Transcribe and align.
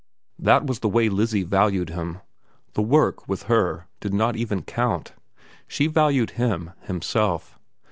That 0.39 0.65
was 0.65 0.79
the 0.79 0.89
way 0.89 1.09
Lizzie 1.09 1.43
valued 1.43 1.89
him. 1.91 2.21
The 2.73 2.81
work, 2.81 3.27
with 3.29 3.43
her, 3.43 3.85
did 3.99 4.15
not 4.15 4.35
even 4.35 4.63
count. 4.63 5.13
She 5.67 5.85
valued 5.85 6.31
him, 6.41 6.71
himself. 6.81 7.59